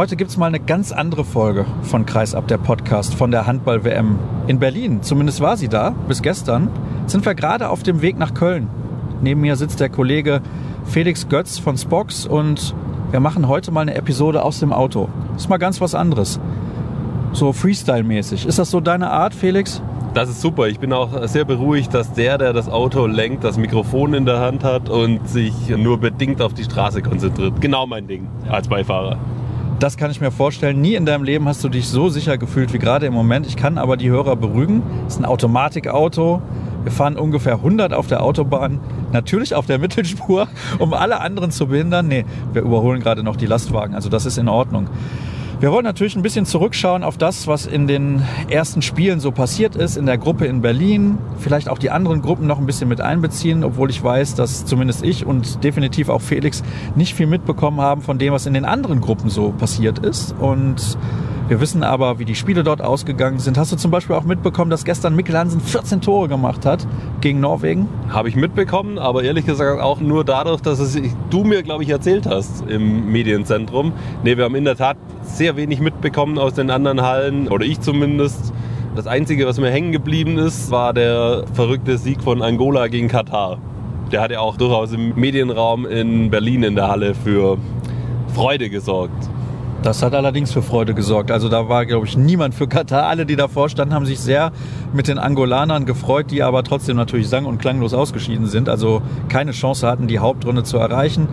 [0.00, 4.18] Heute gibt es mal eine ganz andere Folge von Kreisab, der Podcast von der Handball-WM
[4.46, 5.02] in Berlin.
[5.02, 6.70] Zumindest war sie da, bis gestern.
[7.04, 8.70] Sind wir gerade auf dem Weg nach Köln.
[9.20, 10.40] Neben mir sitzt der Kollege
[10.86, 12.74] Felix Götz von Spox und
[13.10, 15.10] wir machen heute mal eine Episode aus dem Auto.
[15.36, 16.40] Ist mal ganz was anderes.
[17.34, 18.46] So Freestyle-mäßig.
[18.46, 19.82] Ist das so deine Art, Felix?
[20.14, 20.68] Das ist super.
[20.68, 24.40] Ich bin auch sehr beruhigt, dass der, der das Auto lenkt, das Mikrofon in der
[24.40, 27.60] Hand hat und sich nur bedingt auf die Straße konzentriert.
[27.60, 29.18] Genau mein Ding als Beifahrer.
[29.80, 30.82] Das kann ich mir vorstellen.
[30.82, 33.46] Nie in deinem Leben hast du dich so sicher gefühlt wie gerade im Moment.
[33.46, 34.82] Ich kann aber die Hörer beruhigen.
[35.06, 36.42] Es ist ein Automatikauto.
[36.82, 38.78] Wir fahren ungefähr 100 auf der Autobahn,
[39.12, 42.08] natürlich auf der Mittelspur, um alle anderen zu behindern.
[42.08, 44.88] Nee, wir überholen gerade noch die Lastwagen, also das ist in Ordnung.
[45.60, 49.76] Wir wollen natürlich ein bisschen zurückschauen auf das, was in den ersten Spielen so passiert
[49.76, 51.18] ist, in der Gruppe in Berlin.
[51.38, 55.04] Vielleicht auch die anderen Gruppen noch ein bisschen mit einbeziehen, obwohl ich weiß, dass zumindest
[55.04, 56.62] ich und definitiv auch Felix
[56.94, 60.34] nicht viel mitbekommen haben von dem, was in den anderen Gruppen so passiert ist.
[60.40, 60.96] Und
[61.50, 63.58] wir wissen aber, wie die Spiele dort ausgegangen sind.
[63.58, 66.86] Hast du zum Beispiel auch mitbekommen, dass gestern Mikkel Hansen 14 Tore gemacht hat
[67.20, 67.88] gegen Norwegen?
[68.08, 70.96] Habe ich mitbekommen, aber ehrlich gesagt auch nur dadurch, dass es
[71.28, 73.92] du mir, glaube ich, erzählt hast im Medienzentrum.
[74.22, 77.80] Ne, wir haben in der Tat sehr wenig mitbekommen aus den anderen Hallen, oder ich
[77.80, 78.52] zumindest.
[78.94, 83.58] Das Einzige, was mir hängen geblieben ist, war der verrückte Sieg von Angola gegen Katar.
[84.12, 87.58] Der hat ja auch durchaus im Medienraum in Berlin in der Halle für
[88.34, 89.28] Freude gesorgt.
[89.82, 91.30] Das hat allerdings für Freude gesorgt.
[91.30, 93.06] Also da war, glaube ich, niemand für Katar.
[93.06, 94.52] Alle, die davor standen, haben sich sehr
[94.92, 98.68] mit den Angolanern gefreut, die aber trotzdem natürlich sang- und klanglos ausgeschieden sind.
[98.68, 99.00] Also
[99.30, 101.28] keine Chance hatten, die Hauptrunde zu erreichen.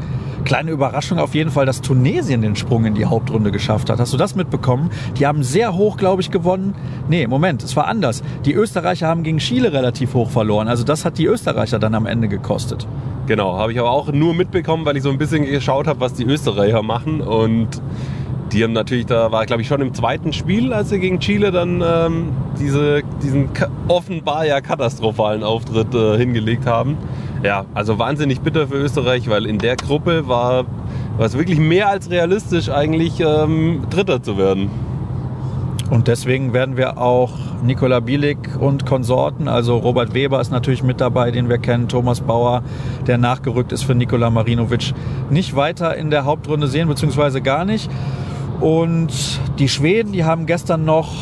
[0.46, 4.00] Kleine Überraschung auf jeden Fall, dass Tunesien den Sprung in die Hauptrunde geschafft hat.
[4.00, 4.92] Hast du das mitbekommen?
[5.18, 6.74] Die haben sehr hoch, glaube ich, gewonnen.
[7.10, 8.24] Nee, Moment, es war anders.
[8.46, 10.70] Die Österreicher haben gegen Chile relativ hoch verloren.
[10.70, 12.88] Also das hat die Österreicher dann am Ende gekostet.
[13.28, 16.14] Genau, habe ich aber auch nur mitbekommen, weil ich so ein bisschen geschaut habe, was
[16.14, 17.82] die Österreicher machen und
[18.52, 21.52] die haben natürlich, da war glaube ich schon im zweiten Spiel, als sie gegen Chile
[21.52, 23.50] dann ähm, diese, diesen
[23.88, 26.98] offenbar ja katastrophalen Auftritt äh, hingelegt haben.
[27.44, 30.66] Ja, also wahnsinnig bitter für Österreich, weil in der Gruppe war
[31.20, 34.70] es wirklich mehr als realistisch eigentlich ähm, Dritter zu werden.
[35.90, 37.32] Und deswegen werden wir auch
[37.64, 42.20] Nikola Bielik und Konsorten, also Robert Weber ist natürlich mit dabei, den wir kennen, Thomas
[42.20, 42.62] Bauer,
[43.08, 44.94] der nachgerückt ist für Nikola Marinovic,
[45.30, 47.90] nicht weiter in der Hauptrunde sehen, beziehungsweise gar nicht.
[48.60, 51.14] Und die Schweden, die haben gestern noch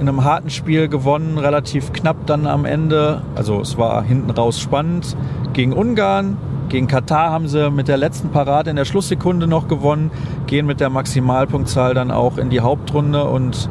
[0.00, 3.22] in einem harten Spiel gewonnen, relativ knapp dann am Ende.
[3.34, 5.16] Also es war hinten raus spannend.
[5.52, 6.36] Gegen Ungarn,
[6.68, 10.10] gegen Katar haben sie mit der letzten Parade in der Schlusssekunde noch gewonnen,
[10.46, 13.68] gehen mit der Maximalpunktzahl dann auch in die Hauptrunde und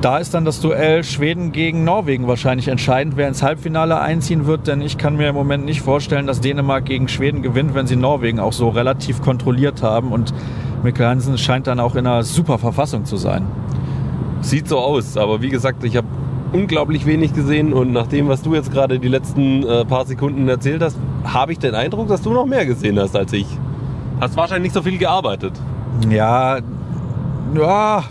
[0.00, 4.66] da ist dann das Duell Schweden gegen Norwegen wahrscheinlich entscheidend, wer ins Halbfinale einziehen wird,
[4.66, 7.96] denn ich kann mir im Moment nicht vorstellen, dass Dänemark gegen Schweden gewinnt, wenn sie
[7.96, 10.32] Norwegen auch so relativ kontrolliert haben und
[10.82, 13.46] Mikkel Hansen scheint dann auch in einer super Verfassung zu sein.
[14.40, 16.06] Sieht so aus, aber wie gesagt, ich habe
[16.52, 20.48] unglaublich wenig gesehen und nach dem, was du jetzt gerade die letzten äh, paar Sekunden
[20.48, 23.46] erzählt hast, habe ich den Eindruck, dass du noch mehr gesehen hast als ich.
[24.20, 25.52] Hast wahrscheinlich nicht so viel gearbeitet.
[26.08, 26.58] Ja,
[27.54, 28.04] ja,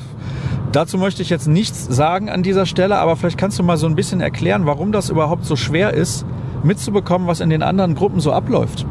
[0.71, 3.87] dazu möchte ich jetzt nichts sagen an dieser Stelle, aber vielleicht kannst du mal so
[3.87, 6.25] ein bisschen erklären, warum das überhaupt so schwer ist,
[6.63, 8.85] mitzubekommen, was in den anderen Gruppen so abläuft.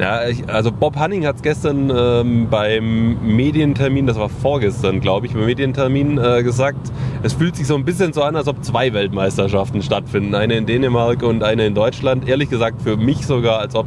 [0.00, 5.26] Ja, ich, also Bob Hanning hat es gestern ähm, beim Medientermin, das war vorgestern, glaube
[5.26, 6.90] ich, beim Medientermin äh, gesagt,
[7.22, 10.34] es fühlt sich so ein bisschen so an, als ob zwei Weltmeisterschaften stattfinden.
[10.34, 12.26] Eine in Dänemark und eine in Deutschland.
[12.26, 13.86] Ehrlich gesagt, für mich sogar, als ob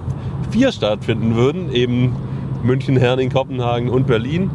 [0.51, 1.73] vier stattfinden würden.
[1.73, 2.15] Eben
[2.61, 4.51] München, Herning, Kopenhagen und Berlin.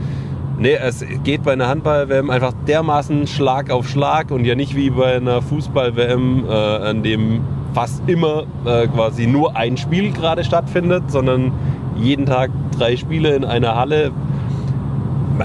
[0.60, 4.90] Nee, es geht bei einer Handball-WM einfach dermaßen Schlag auf Schlag und ja nicht wie
[4.90, 7.40] bei einer Fußball-WM, äh, an dem
[7.74, 11.52] fast immer äh, quasi nur ein Spiel gerade stattfindet, sondern
[11.96, 14.12] jeden Tag drei Spiele in einer Halle.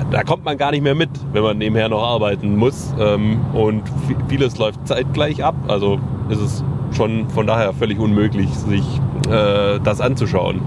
[0.10, 2.94] Da kommt man gar nicht mehr mit, wenn man nebenher noch arbeiten muss.
[3.00, 3.84] Ähm, und
[4.28, 5.56] vieles läuft zeitgleich ab.
[5.68, 6.64] Also ist es
[6.96, 8.86] schon von daher völlig unmöglich, sich
[9.30, 10.62] äh, das anzuschauen.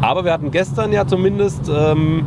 [0.00, 2.26] Aber wir hatten gestern ja zumindest ähm,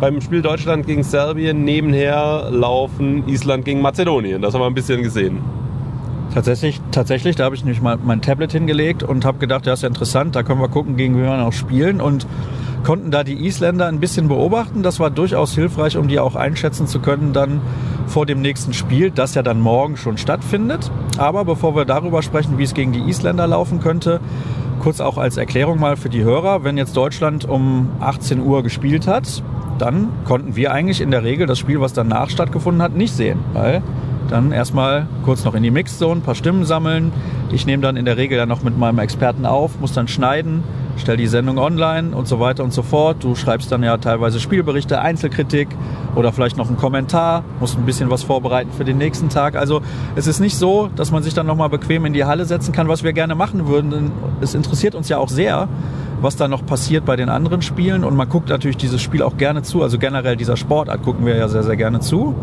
[0.00, 4.42] beim Spiel Deutschland gegen Serbien nebenher laufen Island gegen Mazedonien.
[4.42, 5.38] Das haben wir ein bisschen gesehen.
[6.34, 9.82] Tatsächlich, tatsächlich, da habe ich nämlich mal mein Tablet hingelegt und habe gedacht, ja, ist
[9.82, 12.26] ja interessant, da können wir gucken, gegen wen wir noch spielen und
[12.84, 14.82] konnten da die Isländer ein bisschen beobachten.
[14.82, 17.60] Das war durchaus hilfreich, um die auch einschätzen zu können dann
[18.06, 20.90] vor dem nächsten Spiel, das ja dann morgen schon stattfindet.
[21.18, 24.20] Aber bevor wir darüber sprechen, wie es gegen die Isländer laufen könnte,
[24.80, 29.08] kurz auch als Erklärung mal für die Hörer, wenn jetzt Deutschland um 18 Uhr gespielt
[29.08, 29.42] hat,
[29.78, 33.40] dann konnten wir eigentlich in der Regel das Spiel, was danach stattgefunden hat, nicht sehen,
[33.52, 33.82] weil
[34.28, 37.12] dann erstmal kurz noch in die Mixzone, ein paar Stimmen sammeln.
[37.52, 40.62] Ich nehme dann in der Regel dann noch mit meinem Experten auf, muss dann schneiden
[40.98, 43.22] stell die Sendung online und so weiter und so fort.
[43.22, 45.68] Du schreibst dann ja teilweise Spielberichte, Einzelkritik
[46.14, 49.56] oder vielleicht noch einen Kommentar, musst ein bisschen was vorbereiten für den nächsten Tag.
[49.56, 49.82] Also
[50.14, 52.88] es ist nicht so, dass man sich dann nochmal bequem in die Halle setzen kann,
[52.88, 54.12] was wir gerne machen würden.
[54.40, 55.68] Es interessiert uns ja auch sehr,
[56.20, 58.04] was da noch passiert bei den anderen Spielen.
[58.04, 59.82] Und man guckt natürlich dieses Spiel auch gerne zu.
[59.82, 62.34] Also generell dieser Sportart gucken wir ja sehr, sehr gerne zu.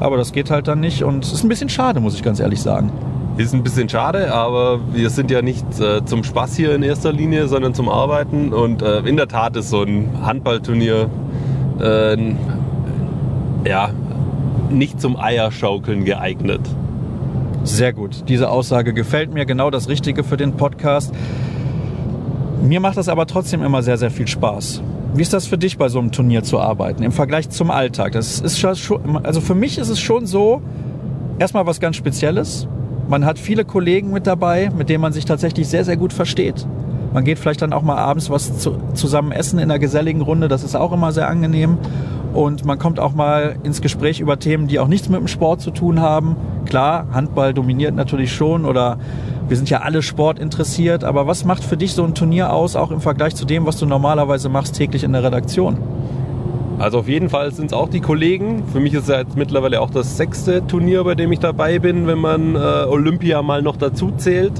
[0.00, 2.40] Aber das geht halt dann nicht und es ist ein bisschen schade, muss ich ganz
[2.40, 2.92] ehrlich sagen.
[3.38, 7.12] Ist ein bisschen schade, aber wir sind ja nicht äh, zum Spaß hier in erster
[7.12, 8.52] Linie, sondern zum Arbeiten.
[8.52, 11.08] Und äh, in der Tat ist so ein Handballturnier
[11.80, 12.34] äh,
[13.66, 13.90] ja,
[14.70, 16.60] nicht zum Eierschaukeln geeignet.
[17.64, 18.28] Sehr gut.
[18.28, 19.46] Diese Aussage gefällt mir.
[19.46, 21.14] Genau das Richtige für den Podcast.
[22.62, 24.82] Mir macht das aber trotzdem immer sehr, sehr viel Spaß.
[25.14, 28.12] Wie ist das für dich bei so einem Turnier zu arbeiten im Vergleich zum Alltag?
[28.12, 30.62] Das ist schon, also für mich ist es schon so,
[31.40, 32.68] erstmal was ganz Spezielles.
[33.08, 36.64] Man hat viele Kollegen mit dabei, mit denen man sich tatsächlich sehr, sehr gut versteht.
[37.12, 40.46] Man geht vielleicht dann auch mal abends was zu, zusammen essen in einer geselligen Runde.
[40.46, 41.78] Das ist auch immer sehr angenehm.
[42.32, 45.60] Und man kommt auch mal ins Gespräch über Themen, die auch nichts mit dem Sport
[45.60, 46.36] zu tun haben.
[46.64, 48.98] Klar, Handball dominiert natürlich schon oder
[49.48, 51.04] wir sind ja alle Sport interessiert.
[51.04, 53.76] Aber was macht für dich so ein Turnier aus, auch im Vergleich zu dem, was
[53.76, 55.76] du normalerweise machst täglich in der Redaktion?
[56.78, 58.64] Also auf jeden Fall sind es auch die Kollegen.
[58.72, 61.78] Für mich ist es ja jetzt mittlerweile auch das sechste Turnier, bei dem ich dabei
[61.78, 64.54] bin, wenn man äh, Olympia mal noch dazu zählt.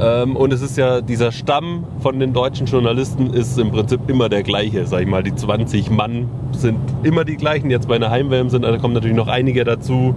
[0.00, 4.28] Ähm, und es ist ja dieser Stamm von den deutschen Journalisten ist im Prinzip immer
[4.28, 4.86] der gleiche.
[4.86, 7.70] Sag ich mal, die 20 Mann sind immer die gleichen.
[7.70, 10.14] Jetzt bei einer Heimwärme sind, da kommen natürlich noch einige dazu,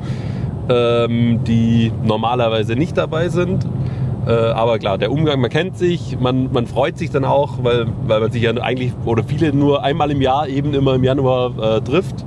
[0.69, 3.67] ähm, die normalerweise nicht dabei sind.
[4.25, 7.85] Äh, aber klar, der Umgang, man kennt sich, man, man freut sich dann auch, weil,
[8.07, 11.77] weil man sich ja eigentlich oder viele nur einmal im Jahr eben immer im Januar
[11.77, 12.25] äh, trifft.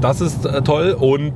[0.00, 1.32] Das ist äh, toll und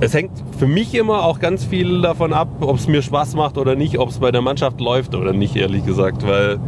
[0.00, 0.32] es hängt
[0.64, 3.98] für mich immer auch ganz viel davon ab, ob es mir Spaß macht oder nicht,
[3.98, 6.26] ob es bei der Mannschaft läuft oder nicht, ehrlich gesagt.
[6.26, 6.58] Weil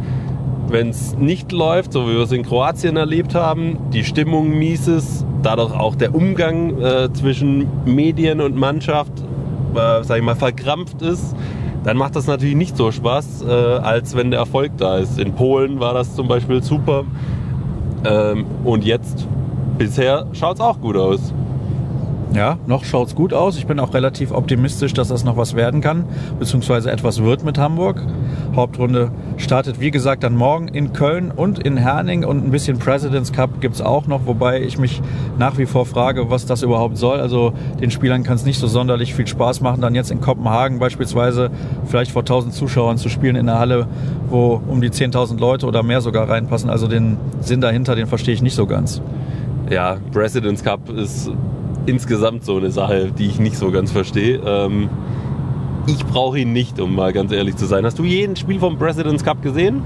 [0.67, 4.87] wenn es nicht läuft, so wie wir es in Kroatien erlebt haben, die Stimmung mies
[4.87, 9.13] ist, dadurch auch der Umgang äh, zwischen Medien und Mannschaft
[9.73, 11.35] äh, sag ich mal, verkrampft ist,
[11.83, 15.17] dann macht das natürlich nicht so Spaß, äh, als wenn der Erfolg da ist.
[15.17, 17.03] In Polen war das zum Beispiel super.
[18.05, 19.27] Ähm, und jetzt,
[19.79, 21.33] bisher, schaut es auch gut aus.
[22.33, 23.57] Ja, noch schaut es gut aus.
[23.57, 26.03] Ich bin auch relativ optimistisch, dass das noch was werden kann,
[26.39, 28.03] beziehungsweise etwas wird mit Hamburg.
[28.55, 33.31] Hauptrunde startet, wie gesagt, dann morgen in Köln und in Herning und ein bisschen President's
[33.31, 35.01] Cup gibt es auch noch, wobei ich mich
[35.37, 37.21] nach wie vor frage, was das überhaupt soll.
[37.21, 40.79] Also den Spielern kann es nicht so sonderlich viel Spaß machen, dann jetzt in Kopenhagen
[40.79, 41.49] beispielsweise
[41.85, 43.87] vielleicht vor 1000 Zuschauern zu spielen in der Halle,
[44.29, 46.69] wo um die 10.000 Leute oder mehr sogar reinpassen.
[46.69, 49.01] Also den Sinn dahinter, den verstehe ich nicht so ganz.
[49.69, 51.31] Ja, President's Cup ist
[51.87, 54.39] insgesamt so eine Sache, die ich nicht so ganz verstehe.
[54.45, 54.89] Ähm,
[55.87, 57.85] ich brauche ihn nicht, um mal ganz ehrlich zu sein.
[57.85, 59.81] Hast du jeden Spiel vom President's Cup gesehen?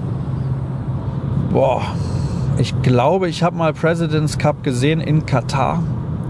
[1.52, 1.84] Boah,
[2.58, 5.84] ich glaube, ich habe mal President's Cup gesehen in Katar,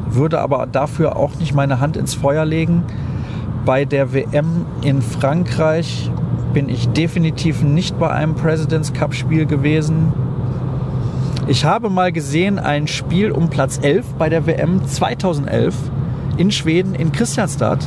[0.09, 2.83] würde aber dafür auch nicht meine Hand ins Feuer legen.
[3.65, 6.11] Bei der WM in Frankreich
[6.53, 10.11] bin ich definitiv nicht bei einem President's Cup Spiel gewesen.
[11.51, 15.75] Ich habe mal gesehen ein Spiel um Platz 11 bei der WM 2011
[16.37, 17.85] in Schweden in Christianstad.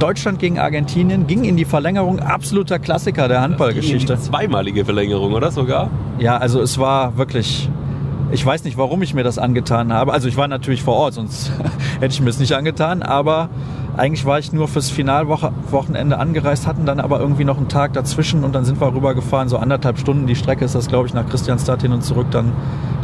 [0.00, 2.18] Deutschland gegen Argentinien ging in die Verlängerung.
[2.18, 4.18] Absoluter Klassiker der Handballgeschichte.
[4.18, 5.92] Zweimalige Verlängerung, oder sogar?
[6.18, 7.70] Ja, also es war wirklich.
[8.32, 10.12] Ich weiß nicht, warum ich mir das angetan habe.
[10.12, 11.52] Also ich war natürlich vor Ort, sonst
[12.02, 13.02] hätte ich mir es nicht angetan.
[13.02, 13.48] Aber
[13.96, 18.42] eigentlich war ich nur fürs Finalwochenende angereist, hatten dann aber irgendwie noch einen Tag dazwischen
[18.42, 20.26] und dann sind wir rübergefahren, so anderthalb Stunden.
[20.26, 22.52] Die Strecke ist das, glaube ich, nach Christianstadt hin und zurück dann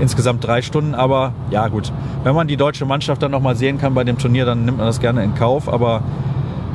[0.00, 0.96] insgesamt drei Stunden.
[0.96, 1.92] Aber ja, gut.
[2.24, 4.86] Wenn man die deutsche Mannschaft dann nochmal sehen kann bei dem Turnier, dann nimmt man
[4.86, 5.72] das gerne in Kauf.
[5.72, 6.02] Aber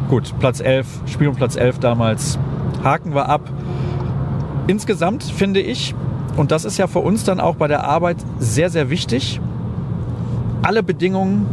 [0.09, 2.39] gut, Platz 11, Spiel um Platz 11 damals,
[2.83, 3.41] haken wir ab.
[4.67, 5.93] Insgesamt finde ich,
[6.37, 9.41] und das ist ja für uns dann auch bei der Arbeit sehr, sehr wichtig,
[10.61, 11.47] alle Bedingungen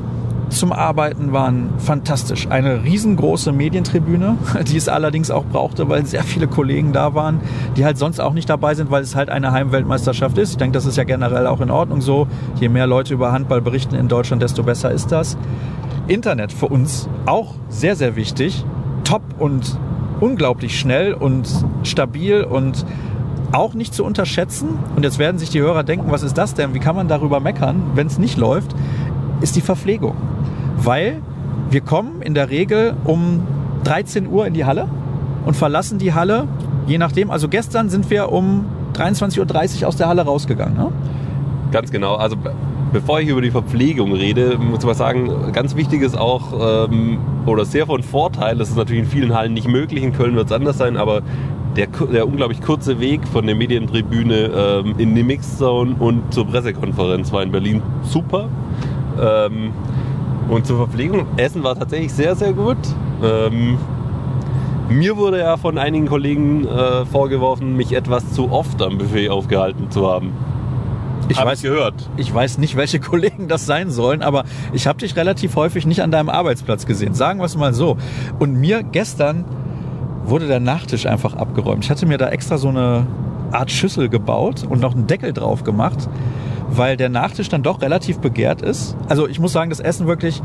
[0.51, 2.49] zum Arbeiten waren fantastisch.
[2.49, 4.37] Eine riesengroße Medientribüne,
[4.71, 7.41] die es allerdings auch brauchte, weil sehr viele Kollegen da waren,
[7.77, 10.51] die halt sonst auch nicht dabei sind, weil es halt eine Heimweltmeisterschaft ist.
[10.51, 12.27] Ich denke, das ist ja generell auch in Ordnung so.
[12.59, 15.39] Je mehr Leute über Handball berichten in Deutschland, desto besser ist das.
[16.09, 18.65] Internet für uns auch sehr, sehr wichtig.
[19.05, 19.79] Top und
[20.21, 21.49] unglaublich schnell und
[21.85, 22.85] stabil und
[23.53, 24.79] auch nicht zu unterschätzen.
[24.97, 26.75] Und jetzt werden sich die Hörer denken, was ist das denn?
[26.75, 28.75] Wie kann man darüber meckern, wenn es nicht läuft?
[29.41, 30.17] Ist die Verpflegung
[30.85, 31.21] weil
[31.71, 33.47] wir kommen in der Regel um
[33.85, 34.89] 13 Uhr in die Halle
[35.45, 36.49] und verlassen die Halle,
[36.87, 37.31] je nachdem.
[37.31, 40.77] Also gestern sind wir um 23.30 Uhr aus der Halle rausgegangen.
[40.77, 40.89] Ne?
[41.71, 42.17] Ganz genau.
[42.17, 42.37] Also
[42.93, 47.19] bevor ich über die Verpflegung rede, muss ich mal sagen, ganz wichtig ist auch, ähm,
[47.47, 50.47] oder sehr von Vorteil, das ist natürlich in vielen Hallen nicht möglich, in Köln wird
[50.47, 51.23] es anders sein, aber
[51.77, 54.51] der, der unglaublich kurze Weg von der Medientribüne
[54.85, 58.49] ähm, in die Mixzone und zur Pressekonferenz war in Berlin super.
[59.21, 59.73] Ähm,
[60.51, 62.77] und zur Verpflegung, Essen war tatsächlich sehr, sehr gut.
[63.23, 63.79] Ähm,
[64.89, 69.91] mir wurde ja von einigen Kollegen äh, vorgeworfen, mich etwas zu oft am Buffet aufgehalten
[69.91, 70.33] zu haben.
[71.29, 72.11] Ich Hab weiß, gehört.
[72.17, 76.03] ich weiß nicht, welche Kollegen das sein sollen, aber ich habe dich relativ häufig nicht
[76.03, 77.15] an deinem Arbeitsplatz gesehen.
[77.15, 77.97] Sagen wir es mal so.
[78.41, 79.45] Und mir gestern
[80.25, 81.85] wurde der Nachtisch einfach abgeräumt.
[81.85, 83.07] Ich hatte mir da extra so eine
[83.53, 86.09] Art Schüssel gebaut und noch einen Deckel drauf gemacht,
[86.71, 88.97] weil der Nachtisch dann doch relativ begehrt ist.
[89.09, 90.43] Also ich muss sagen, das Essen wirklich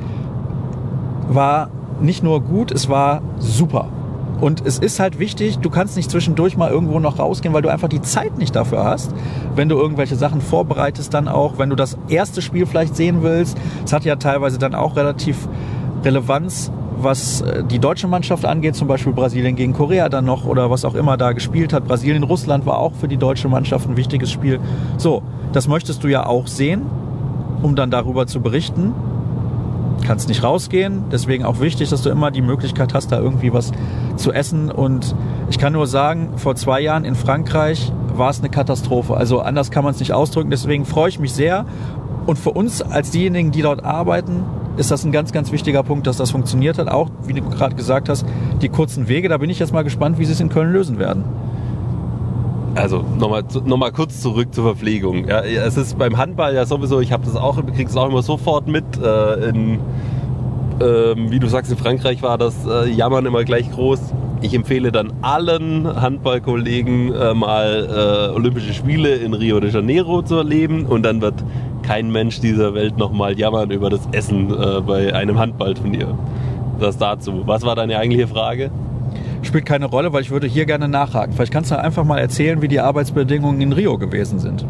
[1.27, 1.69] war
[2.01, 3.87] nicht nur gut, es war super.
[4.41, 7.69] Und es ist halt wichtig, du kannst nicht zwischendurch mal irgendwo noch rausgehen, weil du
[7.69, 9.13] einfach die Zeit nicht dafür hast.
[9.55, 13.57] Wenn du irgendwelche Sachen vorbereitest, dann auch, wenn du das erste Spiel vielleicht sehen willst.
[13.85, 15.47] Es hat ja teilweise dann auch relativ
[16.03, 20.69] Relevanz, was äh, die deutsche Mannschaft angeht, zum Beispiel Brasilien gegen Korea dann noch oder
[20.69, 21.87] was auch immer da gespielt hat.
[21.87, 24.59] Brasilien, Russland war auch für die deutsche Mannschaft ein wichtiges Spiel.
[24.97, 25.21] So,
[25.51, 26.83] das möchtest du ja auch sehen,
[27.61, 28.93] um dann darüber zu berichten
[30.05, 31.05] kannst nicht rausgehen.
[31.11, 33.71] Deswegen auch wichtig, dass du immer die Möglichkeit hast, da irgendwie was
[34.15, 34.71] zu essen.
[34.71, 35.15] Und
[35.49, 39.17] ich kann nur sagen, vor zwei Jahren in Frankreich war es eine Katastrophe.
[39.17, 40.49] Also anders kann man es nicht ausdrücken.
[40.49, 41.65] Deswegen freue ich mich sehr.
[42.25, 44.43] Und für uns als diejenigen, die dort arbeiten,
[44.77, 46.87] ist das ein ganz, ganz wichtiger Punkt, dass das funktioniert hat.
[46.89, 48.25] Auch, wie du gerade gesagt hast,
[48.61, 49.29] die kurzen Wege.
[49.29, 51.23] Da bin ich jetzt mal gespannt, wie sie es in Köln lösen werden.
[52.75, 55.27] Also nochmal noch mal kurz zurück zur Verpflegung.
[55.27, 58.21] Ja, es ist beim Handball ja sowieso, ich habe das auch, krieg's das auch immer
[58.21, 58.83] sofort mit.
[59.01, 59.79] Äh, in,
[60.81, 64.01] ähm, wie du sagst, in Frankreich war das äh, Jammern immer gleich groß.
[64.41, 70.35] Ich empfehle dann allen Handballkollegen äh, mal äh, Olympische Spiele in Rio de Janeiro zu
[70.35, 71.45] erleben und dann wird
[71.85, 76.17] kein Mensch dieser Welt nochmal jammern über das Essen äh, bei einem Handballturnier.
[76.79, 77.43] Das dazu.
[77.45, 78.71] Was war deine eigentliche Frage?
[79.43, 81.33] Spielt keine Rolle, weil ich würde hier gerne nachhaken.
[81.33, 84.65] Vielleicht kannst du einfach mal erzählen, wie die Arbeitsbedingungen in Rio gewesen sind.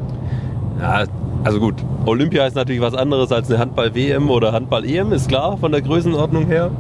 [0.80, 1.06] Ja,
[1.44, 5.72] also gut, Olympia ist natürlich was anderes als eine Handball-WM oder Handball-EM, ist klar von
[5.72, 6.72] der Größenordnung her.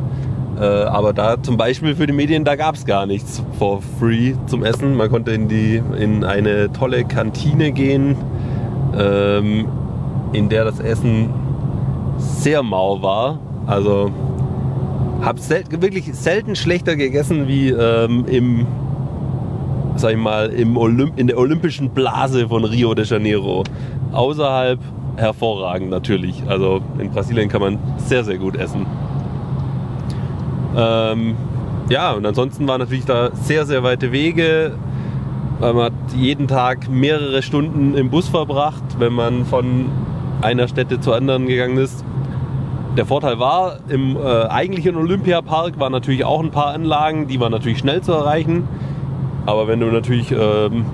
[0.59, 4.33] Äh, aber da zum Beispiel für die Medien, da gab es gar nichts for free
[4.47, 4.95] zum Essen.
[4.95, 8.15] Man konnte in, die, in eine tolle Kantine gehen,
[8.97, 9.67] ähm,
[10.35, 11.29] in der das Essen
[12.17, 13.39] sehr mau war.
[13.65, 14.11] Also
[15.21, 18.67] habe sel wirklich selten schlechter gegessen wie ähm, im,
[19.95, 23.63] sag ich mal, im Olymp in der olympischen Blase von Rio de Janeiro.
[24.11, 24.79] Außerhalb
[25.17, 26.43] hervorragend natürlich.
[26.47, 28.85] Also in Brasilien kann man sehr, sehr gut essen.
[30.77, 31.35] Ähm,
[31.89, 34.73] ja, und ansonsten waren natürlich da sehr, sehr weite Wege.
[35.61, 39.85] Man hat jeden Tag mehrere Stunden im Bus verbracht, wenn man von
[40.41, 42.03] einer Stätte zur anderen gegangen ist.
[42.97, 47.51] Der Vorteil war, im äh, eigentlichen Olympiapark waren natürlich auch ein paar Anlagen, die waren
[47.51, 48.67] natürlich schnell zu erreichen.
[49.45, 50.85] Aber wenn du natürlich ähm,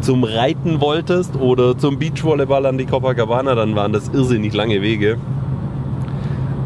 [0.00, 5.18] zum Reiten wolltest oder zum Beachvolleyball an die Copacabana, dann waren das irrsinnig lange Wege.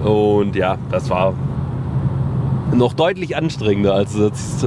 [0.05, 1.35] Und ja, das war
[2.73, 4.67] noch deutlich anstrengender, als es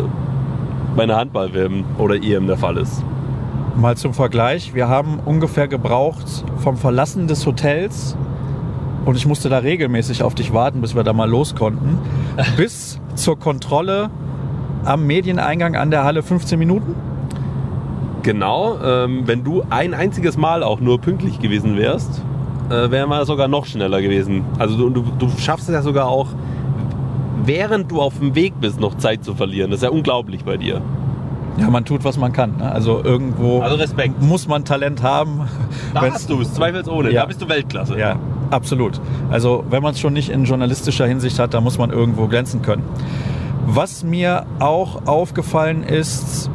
[0.96, 3.04] bei einer Handball-WM oder EM der Fall ist.
[3.78, 8.18] Mal zum Vergleich, wir haben ungefähr gebraucht vom Verlassen des Hotels
[9.06, 12.00] und ich musste da regelmäßig auf dich warten, bis wir da mal los konnten,
[12.58, 14.10] bis zur Kontrolle
[14.84, 16.96] am Medieneingang an der Halle 15 Minuten.
[18.24, 22.24] Genau, ähm, wenn du ein einziges Mal auch nur pünktlich gewesen wärst,
[22.72, 24.44] äh, wären wir sogar noch schneller gewesen.
[24.58, 26.30] Also du, du, du schaffst es ja sogar auch,
[27.46, 29.70] während du auf dem Weg bist, noch Zeit zu verlieren.
[29.70, 30.82] Das ist ja unglaublich bei dir.
[31.58, 32.58] Ja, man tut, was man kann.
[32.58, 32.72] Ne?
[32.72, 34.22] Also irgendwo Also Respekt.
[34.22, 35.42] muss man Talent haben.
[35.94, 37.12] Da hast du es, zweifelsohne.
[37.12, 37.22] Ja.
[37.22, 37.98] Da bist du Weltklasse.
[37.98, 38.18] Ja,
[38.52, 39.00] absolut.
[39.32, 42.62] Also wenn man es schon nicht in journalistischer Hinsicht hat, da muss man irgendwo glänzen
[42.62, 42.84] können.
[43.66, 46.50] Was mir auch aufgefallen ist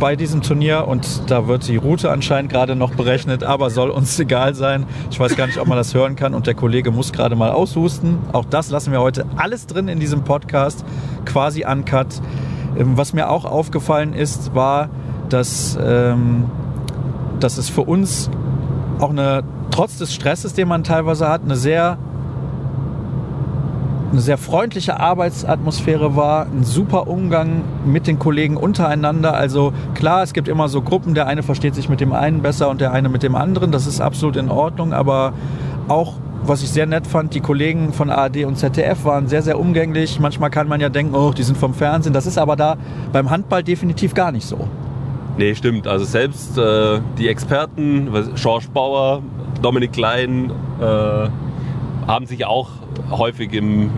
[0.00, 4.18] bei diesem Turnier, und da wird die Route anscheinend gerade noch berechnet, aber soll uns
[4.20, 4.84] egal sein.
[5.10, 7.50] Ich weiß gar nicht, ob man das hören kann und der Kollege muss gerade mal
[7.50, 8.18] aushusten.
[8.32, 10.84] Auch das lassen wir heute alles drin in diesem Podcast,
[11.24, 12.06] quasi uncut.
[12.76, 14.88] Ähm, Was mir auch aufgefallen ist, war,
[15.28, 16.44] dass, ähm,
[17.40, 18.30] dass es für uns
[18.98, 21.98] auch eine, trotz des Stresses, den man teilweise hat, eine sehr,
[24.10, 29.34] eine sehr freundliche Arbeitsatmosphäre war, ein super Umgang mit den Kollegen untereinander.
[29.34, 32.70] Also klar, es gibt immer so Gruppen, der eine versteht sich mit dem einen besser
[32.70, 33.70] und der eine mit dem anderen.
[33.70, 35.34] Das ist absolut in Ordnung, aber
[35.88, 39.58] auch was ich sehr nett fand, die Kollegen von ARD und ZDF waren sehr, sehr
[39.58, 40.18] umgänglich.
[40.20, 42.12] Manchmal kann man ja denken, oh, die sind vom Fernsehen.
[42.12, 42.76] Das ist aber da
[43.12, 44.68] beim Handball definitiv gar nicht so.
[45.36, 45.86] Nee, stimmt.
[45.86, 49.22] Also selbst äh, die Experten, George Bauer,
[49.62, 51.28] Dominik Klein, äh,
[52.06, 52.70] haben sich auch
[53.10, 53.90] häufig im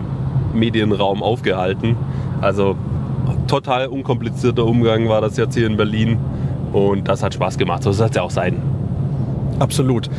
[0.53, 1.95] Medienraum aufgehalten.
[2.41, 2.75] Also
[3.47, 6.17] total unkomplizierter Umgang war das jetzt hier in Berlin.
[6.73, 7.83] Und das hat Spaß gemacht.
[7.83, 8.61] So soll es ja auch sein.
[9.59, 10.09] Absolut.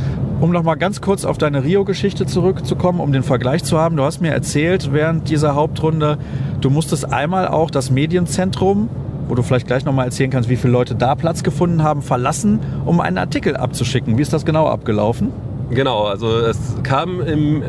[0.43, 3.97] Um noch mal ganz kurz auf deine Rio-Geschichte zurückzukommen, um den Vergleich zu haben.
[3.97, 6.19] Du hast mir erzählt während dieser Hauptrunde,
[6.61, 8.89] du musstest einmal auch das Medienzentrum,
[9.29, 12.03] wo du vielleicht gleich noch mal erzählen kannst, wie viele Leute da Platz gefunden haben,
[12.03, 14.19] verlassen, um einen Artikel abzuschicken.
[14.19, 15.31] Wie ist das genau abgelaufen?
[15.71, 17.67] Genau, also es kam im äh,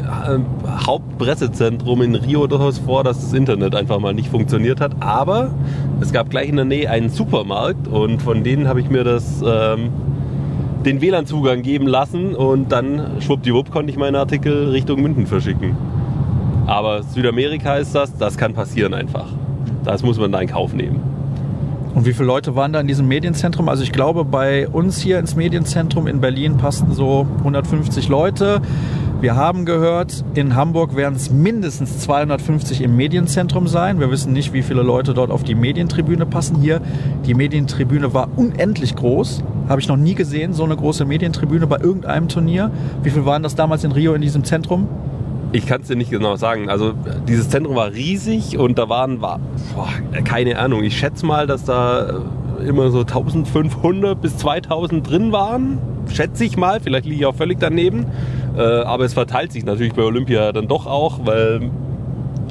[0.67, 4.93] Hauptpressezentrum in Rio durchaus vor, dass das Internet einfach mal nicht funktioniert hat.
[4.99, 5.51] Aber
[6.01, 9.43] es gab gleich in der Nähe einen Supermarkt und von denen habe ich mir das,
[9.45, 9.91] ähm,
[10.85, 15.75] den WLAN-Zugang geben lassen und dann schwuppdiwupp konnte ich meinen Artikel Richtung München verschicken.
[16.65, 19.27] Aber Südamerika ist das, das kann passieren einfach.
[19.83, 21.01] Das muss man da in Kauf nehmen.
[21.93, 23.69] Und wie viele Leute waren da in diesem Medienzentrum?
[23.69, 28.61] Also ich glaube, bei uns hier ins Medienzentrum in Berlin passten so 150 Leute.
[29.23, 34.01] Wir haben gehört, in Hamburg werden es mindestens 250 im Medienzentrum sein.
[34.01, 36.57] Wir wissen nicht, wie viele Leute dort auf die Medientribüne passen.
[36.59, 36.81] Hier,
[37.25, 39.41] die Medientribüne war unendlich groß.
[39.69, 42.69] Habe ich noch nie gesehen, so eine große Medientribüne bei irgendeinem Turnier.
[43.01, 44.89] Wie viele waren das damals in Rio in diesem Zentrum?
[45.53, 46.69] Ich kann es dir nicht genau sagen.
[46.69, 46.91] Also
[47.25, 49.39] dieses Zentrum war riesig und da waren, war,
[49.73, 49.87] boah,
[50.25, 52.23] keine Ahnung, ich schätze mal, dass da
[52.67, 55.77] immer so 1500 bis 2000 drin waren.
[56.11, 58.07] Schätze ich mal, vielleicht liege ich auch völlig daneben.
[58.55, 61.71] Äh, aber es verteilt sich natürlich bei Olympia dann doch auch, weil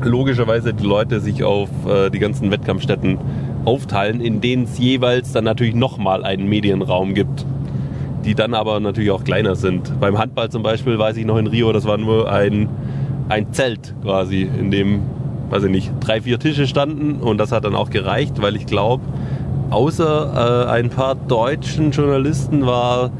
[0.02, 3.18] logischerweise die Leute sich auf äh, die ganzen Wettkampfstätten
[3.64, 7.46] aufteilen, in denen es jeweils dann natürlich nochmal einen Medienraum gibt
[8.24, 9.98] die dann aber natürlich auch kleiner sind.
[9.98, 12.68] Beim Handball zum Beispiel weiß ich noch in Rio, das war nur ein
[13.28, 15.02] ein Zelt quasi, in dem,
[15.50, 18.66] weiß ich nicht, drei, vier Tische standen und das hat dann auch gereicht, weil ich
[18.66, 19.02] glaube,
[19.70, 23.10] außer äh, ein paar deutschen Journalisten war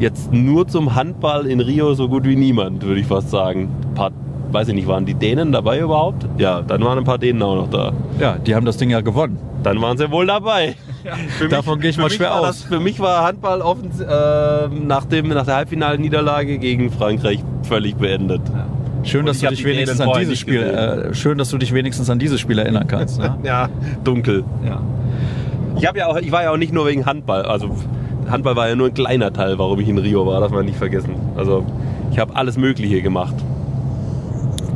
[0.00, 3.68] jetzt nur zum Handball in Rio so gut wie niemand, würde ich fast sagen.
[3.90, 4.10] Ein paar,
[4.50, 6.26] weiß ich nicht, waren die Dänen dabei überhaupt?
[6.38, 7.92] Ja, dann waren ein paar Dänen auch noch da.
[8.18, 9.38] Ja, die haben das Ding ja gewonnen.
[9.62, 10.74] Dann waren sie wohl dabei.
[11.02, 12.46] Ja, Davon gehe ich mal schwer aus.
[12.46, 18.42] Das, für mich war Handball äh, nach, dem, nach der Halbfinalniederlage gegen Frankreich völlig beendet.
[18.50, 18.66] Ja.
[19.02, 22.18] Schön, dass du dich wenigstens an dieses Spiel, äh, schön, dass du dich wenigstens an
[22.18, 23.18] dieses Spiel erinnern kannst.
[23.18, 23.34] Ne?
[23.44, 23.70] ja,
[24.04, 24.44] dunkel.
[24.62, 24.82] Ja.
[25.76, 27.42] Ich, ja auch, ich war ja auch nicht nur wegen Handball.
[27.42, 27.74] Also
[28.30, 30.78] Handball war ja nur ein kleiner Teil, warum ich in Rio war, darf man nicht
[30.78, 31.14] vergessen.
[31.36, 31.64] Also
[32.10, 33.34] ich habe alles Mögliche gemacht.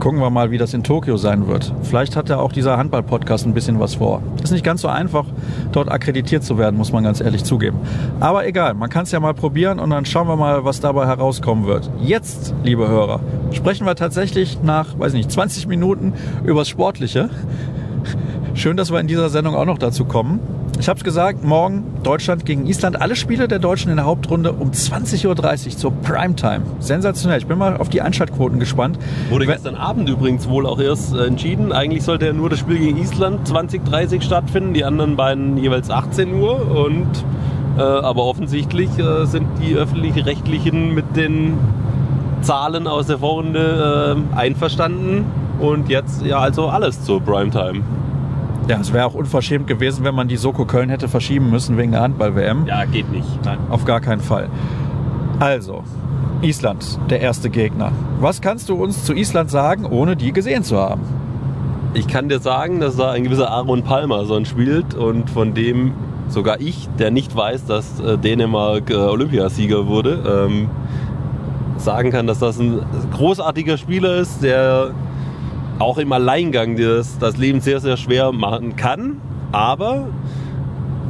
[0.01, 1.73] Gucken wir mal, wie das in Tokio sein wird.
[1.83, 4.23] Vielleicht hat ja auch dieser Handball-Podcast ein bisschen was vor.
[4.43, 5.25] Ist nicht ganz so einfach,
[5.73, 7.79] dort akkreditiert zu werden, muss man ganz ehrlich zugeben.
[8.21, 11.07] Aber egal, man kann es ja mal probieren und dann schauen wir mal, was dabei
[11.07, 11.90] herauskommen wird.
[12.01, 13.21] Jetzt, liebe Hörer,
[13.53, 16.12] sprechen wir tatsächlich nach, weiß nicht, 20 Minuten
[16.45, 17.31] übers Sportliche.
[18.55, 20.40] Schön, dass wir in dieser Sendung auch noch dazu kommen.
[20.78, 23.00] Ich habe es gesagt, morgen Deutschland gegen Island.
[23.00, 26.62] Alle Spiele der Deutschen in der Hauptrunde um 20.30 Uhr zur Primetime.
[26.80, 27.38] Sensationell.
[27.38, 28.98] Ich bin mal auf die Einschaltquoten gespannt.
[29.30, 31.72] Wurde gestern Abend übrigens wohl auch erst äh, entschieden.
[31.72, 36.34] Eigentlich sollte ja nur das Spiel gegen Island 20.30 stattfinden, die anderen beiden jeweils 18
[36.34, 36.87] Uhr.
[36.87, 37.08] Und,
[37.78, 41.56] äh, aber offensichtlich äh, sind die öffentlich-rechtlichen mit den
[42.42, 45.24] Zahlen aus der Vorrunde äh, einverstanden.
[45.60, 47.80] Und jetzt ja also alles zur Primetime.
[48.66, 51.92] Ja, es wäre auch unverschämt gewesen, wenn man die Soko Köln hätte verschieben müssen wegen
[51.92, 52.66] der Handball-WM.
[52.66, 53.44] Ja, geht nicht.
[53.44, 53.59] Nein.
[53.68, 54.48] Auf gar keinen Fall.
[55.38, 55.83] Also,
[56.40, 57.92] Island, der erste Gegner.
[58.20, 61.03] Was kannst du uns zu Island sagen, ohne die gesehen zu haben?
[61.92, 65.92] Ich kann dir sagen, dass da ein gewisser Aaron Palmerson spielt und von dem
[66.29, 70.70] sogar ich, der nicht weiß, dass äh, Dänemark äh, Olympiasieger wurde, ähm,
[71.77, 72.81] sagen kann, dass das ein
[73.12, 74.90] großartiger Spieler ist, der
[75.78, 79.20] auch im Alleingang das, das Leben sehr, sehr schwer machen kann.
[79.52, 80.08] Aber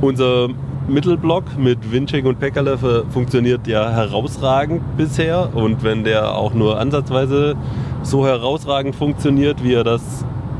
[0.00, 0.48] unser
[0.88, 5.54] Mittelblock mit Winczek und Pekalev funktioniert ja herausragend bisher.
[5.54, 7.56] Und wenn der auch nur ansatzweise
[8.02, 10.02] so herausragend funktioniert, wie er das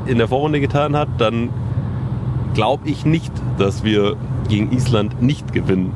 [0.07, 1.51] in der Vorrunde getan hat, dann
[2.55, 4.17] glaube ich nicht, dass wir
[4.49, 5.93] gegen Island nicht gewinnen.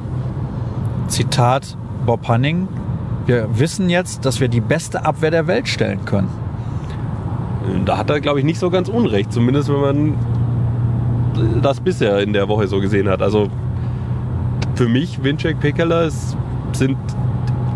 [1.08, 2.68] Zitat Bob Hanning.
[3.26, 6.47] Wir wissen jetzt, dass wir die beste Abwehr der Welt stellen können.
[7.84, 9.32] Da hat er, glaube ich, nicht so ganz unrecht.
[9.32, 10.14] Zumindest wenn man
[11.62, 13.22] das bisher in der Woche so gesehen hat.
[13.22, 13.48] Also
[14.74, 16.08] für mich, Winczek, Pekela
[16.72, 16.96] sind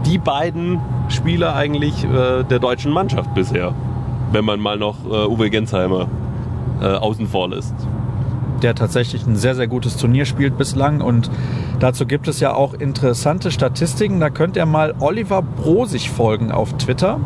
[0.07, 3.75] die beiden Spieler eigentlich äh, der deutschen Mannschaft bisher.
[4.33, 6.09] Wenn man mal noch äh, Uwe Gensheimer
[6.81, 7.75] äh, außen vor lässt.
[8.63, 11.01] Der tatsächlich ein sehr, sehr gutes Turnier spielt bislang.
[11.01, 11.31] Und
[11.81, 14.21] dazu gibt es ja auch interessante Statistiken.
[14.21, 17.21] Da könnt ihr mal Oliver Brosig folgen auf Twitter.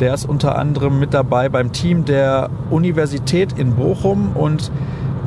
[0.00, 4.72] Der ist unter anderem mit dabei beim Team der Universität in Bochum und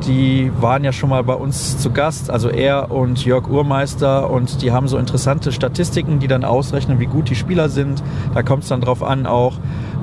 [0.06, 4.62] die waren ja schon mal bei uns zu Gast, also er und Jörg Urmeister und
[4.62, 8.02] die haben so interessante Statistiken, die dann ausrechnen, wie gut die Spieler sind.
[8.34, 9.54] Da kommt es dann drauf an auch,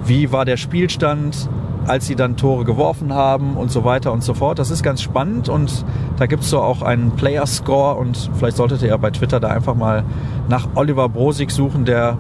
[0.04, 1.50] wie war der Spielstand,
[1.88, 4.60] als sie dann Tore geworfen haben und so weiter und so fort.
[4.60, 5.86] Das ist ganz spannend und
[6.18, 9.40] da gibt es so auch einen Player Score und vielleicht solltet ihr ja bei Twitter
[9.40, 10.04] da einfach mal
[10.50, 12.18] nach Oliver Brosig suchen, der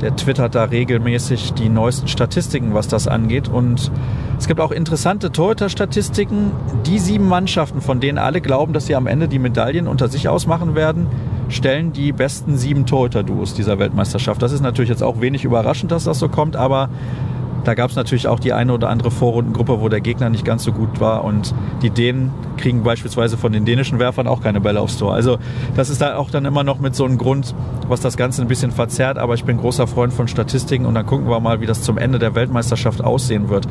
[0.00, 3.48] der twittert da regelmäßig die neuesten Statistiken, was das angeht.
[3.48, 3.90] Und
[4.38, 6.52] es gibt auch interessante Torhüter-Statistiken.
[6.86, 10.28] Die sieben Mannschaften, von denen alle glauben, dass sie am Ende die Medaillen unter sich
[10.28, 11.06] ausmachen werden,
[11.48, 14.40] stellen die besten sieben Torhüter-Duos dieser Weltmeisterschaft.
[14.40, 16.88] Das ist natürlich jetzt auch wenig überraschend, dass das so kommt, aber
[17.64, 20.64] da gab es natürlich auch die eine oder andere Vorrundengruppe, wo der Gegner nicht ganz
[20.64, 24.80] so gut war und die Dänen kriegen beispielsweise von den dänischen Werfern auch keine Bälle
[24.80, 25.14] aufs Tor.
[25.14, 25.38] Also
[25.76, 27.54] das ist da auch dann immer noch mit so einem Grund,
[27.88, 31.06] was das Ganze ein bisschen verzerrt, aber ich bin großer Freund von Statistiken und dann
[31.06, 33.66] gucken wir mal, wie das zum Ende der Weltmeisterschaft aussehen wird.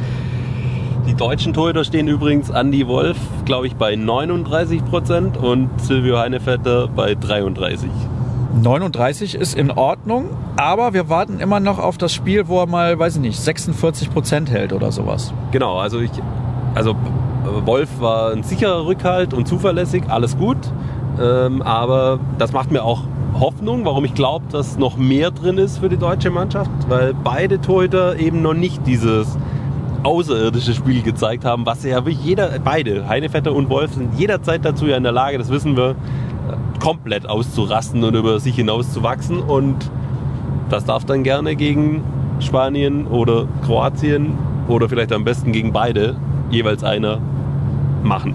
[1.08, 6.88] Die deutschen Torhüter stehen übrigens Andy Wolf, glaube ich, bei 39 Prozent und Silvio Heinevetter
[6.88, 7.90] bei 33.
[8.54, 12.98] 39 ist in Ordnung, aber wir warten immer noch auf das Spiel, wo er mal,
[12.98, 15.34] weiß ich nicht, 46 Prozent hält oder sowas.
[15.52, 16.12] Genau, also ich,
[16.74, 16.96] also
[17.66, 20.58] Wolf war ein sicherer Rückhalt und zuverlässig, alles gut.
[21.22, 23.04] Ähm, aber das macht mir auch
[23.40, 27.62] Hoffnung, warum ich glaube, dass noch mehr drin ist für die deutsche Mannschaft, weil beide
[27.62, 29.38] Torhüter eben noch nicht dieses
[30.04, 34.98] außerirdische Spiel gezeigt haben, was ja jeder, beide, Heinevetter und Wolf, sind jederzeit dazu ja
[34.98, 35.96] in der Lage, das wissen wir,
[36.80, 39.40] komplett auszurasten und über sich hinaus zu wachsen.
[39.40, 39.90] Und
[40.70, 42.04] das darf dann gerne gegen
[42.40, 44.38] Spanien oder Kroatien
[44.68, 46.16] oder vielleicht am besten gegen beide
[46.50, 47.20] jeweils einer
[48.04, 48.34] machen.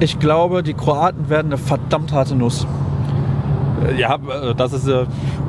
[0.00, 2.66] Ich glaube, die Kroaten werden eine verdammt harte Nuss.
[3.86, 4.88] Äh, ja, äh, das ist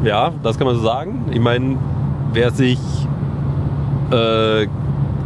[0.03, 1.25] ja, das kann man so sagen.
[1.31, 1.77] Ich meine,
[2.33, 2.79] wer sich
[4.11, 4.67] äh,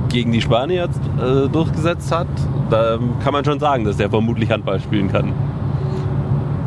[0.10, 2.28] gegen die Spanier äh, durchgesetzt hat,
[2.70, 5.34] da kann man schon sagen, dass der vermutlich Handball spielen kann.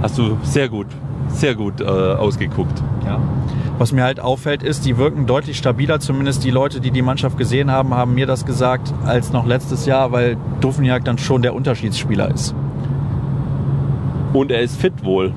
[0.06, 0.86] Hast du sehr gut,
[1.30, 2.80] sehr gut äh, ausgeguckt.
[3.04, 3.20] Ja.
[3.76, 5.98] Was mir halt auffällt, ist, die wirken deutlich stabiler.
[5.98, 9.84] Zumindest die Leute, die die Mannschaft gesehen haben, haben mir das gesagt als noch letztes
[9.84, 12.54] Jahr, weil Dufniak dann schon der Unterschiedsspieler ist.
[14.32, 15.34] Und er ist fit wohl.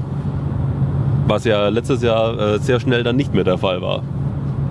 [1.25, 4.03] Was ja letztes Jahr äh, sehr schnell dann nicht mehr der Fall war.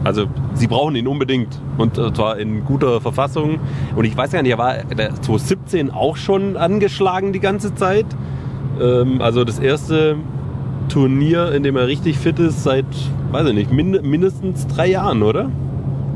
[0.05, 3.59] Also sie brauchen ihn unbedingt und äh, zwar in guter Verfassung.
[3.97, 8.07] Und ich weiß gar nicht, er war 2017 auch schon angeschlagen die ganze Zeit.
[8.81, 10.17] Ähm, also das erste
[10.89, 12.87] Turnier, in dem er richtig fit ist, seit,
[13.31, 15.51] weiß ich nicht, mind mindestens drei Jahren, oder?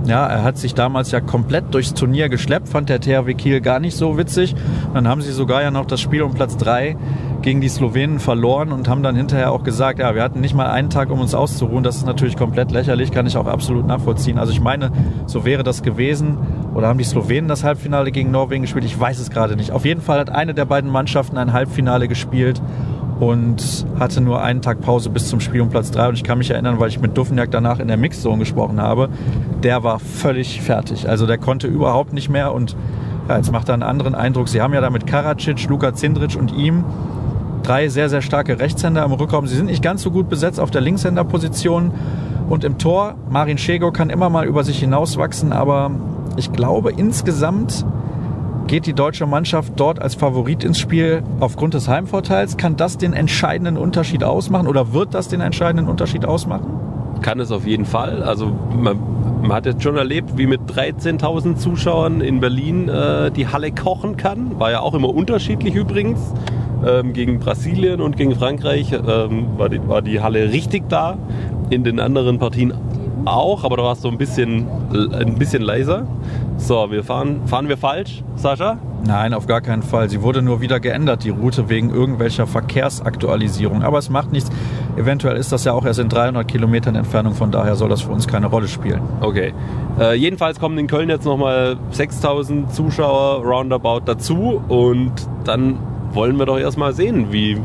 [0.04, 3.78] Ja, er hat sich damals ja komplett durchs Turnier geschleppt, fand der THW Kiel gar
[3.78, 4.56] nicht so witzig.
[4.94, 6.96] Dann haben sie sogar ja noch das Spiel um Platz drei
[7.40, 10.70] gegen die Slowenen verloren und haben dann hinterher auch gesagt, ja, wir hatten nicht mal
[10.70, 11.84] einen Tag, um uns auszuruhen.
[11.84, 14.38] Das ist natürlich komplett lächerlich, kann ich auch absolut nachvollziehen.
[14.38, 14.90] Also ich meine,
[15.26, 16.36] so wäre das gewesen.
[16.74, 18.84] Oder haben die Slowenen das Halbfinale gegen Norwegen gespielt?
[18.84, 19.72] Ich weiß es gerade nicht.
[19.72, 22.62] Auf jeden Fall hat eine der beiden Mannschaften ein Halbfinale gespielt
[23.20, 26.08] und hatte nur einen Tag Pause bis zum Spiel um Platz 3.
[26.08, 29.10] Und ich kann mich erinnern, weil ich mit Duffenjag danach in der Mixzone gesprochen habe,
[29.62, 31.08] der war völlig fertig.
[31.08, 32.74] Also der konnte überhaupt nicht mehr und
[33.28, 34.48] ja, jetzt macht er einen anderen Eindruck.
[34.48, 36.84] Sie haben ja da mit Karacic, Luka Zindric und ihm
[37.62, 39.46] drei sehr, sehr starke Rechtshänder im Rückraum.
[39.46, 41.92] Sie sind nicht ganz so gut besetzt auf der Linkshänderposition.
[42.48, 45.92] Und im Tor, Marin Schego kann immer mal über sich hinauswachsen, aber
[46.36, 47.84] ich glaube insgesamt
[48.66, 52.56] geht die deutsche Mannschaft dort als Favorit ins Spiel aufgrund des Heimvorteils.
[52.56, 56.66] Kann das den entscheidenden Unterschied ausmachen oder wird das den entscheidenden Unterschied ausmachen?
[57.20, 58.22] Kann es auf jeden Fall.
[58.22, 58.98] Also man,
[59.42, 64.16] man hat jetzt schon erlebt, wie mit 13.000 Zuschauern in Berlin äh, die Halle kochen
[64.16, 64.58] kann.
[64.58, 66.18] War ja auch immer unterschiedlich übrigens.
[66.84, 71.16] Ähm, gegen Brasilien und gegen Frankreich ähm, war, die, war die Halle richtig da.
[71.70, 72.74] In den anderen Partien
[73.24, 74.66] auch, aber da war es so ein bisschen,
[75.12, 76.06] ein bisschen leiser.
[76.56, 78.78] So, wir fahren, fahren wir falsch, Sascha?
[79.04, 80.08] Nein, auf gar keinen Fall.
[80.08, 83.82] Sie wurde nur wieder geändert, die Route, wegen irgendwelcher Verkehrsaktualisierung.
[83.82, 84.50] Aber es macht nichts.
[84.96, 88.12] Eventuell ist das ja auch erst in 300 Kilometern Entfernung, von daher soll das für
[88.12, 89.02] uns keine Rolle spielen.
[89.20, 89.52] Okay.
[89.98, 95.12] Äh, jedenfalls kommen in Köln jetzt nochmal 6000 Zuschauer roundabout dazu und
[95.44, 95.78] dann
[96.12, 97.58] wollen wir doch erstmal sehen, wie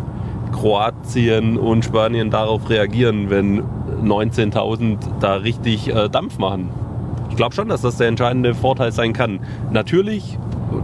[0.54, 3.64] Kroatien und Spanien darauf reagieren, wenn
[4.04, 6.70] 19.000 da richtig äh, Dampf machen.
[7.30, 9.40] Ich glaube schon, dass das der entscheidende Vorteil sein kann.
[9.72, 10.38] Natürlich,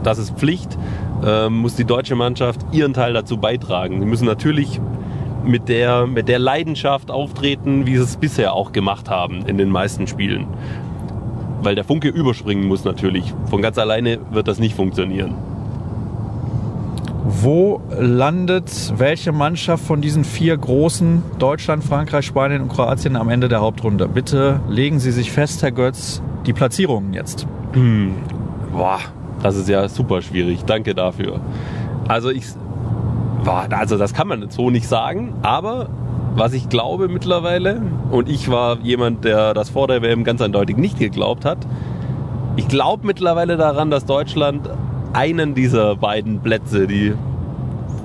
[0.03, 0.77] das ist Pflicht,
[1.25, 3.99] äh, muss die deutsche Mannschaft ihren Teil dazu beitragen.
[3.99, 4.79] Sie müssen natürlich
[5.45, 9.69] mit der, mit der Leidenschaft auftreten, wie sie es bisher auch gemacht haben in den
[9.69, 10.47] meisten Spielen.
[11.61, 13.33] Weil der Funke überspringen muss natürlich.
[13.45, 15.35] Von ganz alleine wird das nicht funktionieren.
[17.25, 23.47] Wo landet welche Mannschaft von diesen vier großen, Deutschland, Frankreich, Spanien und Kroatien, am Ende
[23.47, 24.09] der Hauptrunde?
[24.09, 27.47] Bitte legen Sie sich fest, Herr Götz, die Platzierungen jetzt.
[27.71, 28.15] Hm.
[28.73, 28.99] Boah,
[29.41, 30.65] das ist ja super schwierig.
[30.65, 31.39] Danke dafür.
[32.09, 32.43] Also ich,
[33.45, 35.87] boah, also das kann man so nicht sagen, aber
[36.35, 37.81] was ich glaube mittlerweile,
[38.11, 41.59] und ich war jemand, der das vor der WM ganz eindeutig nicht geglaubt hat,
[42.57, 44.69] ich glaube mittlerweile daran, dass Deutschland
[45.13, 47.13] einen dieser beiden Plätze, die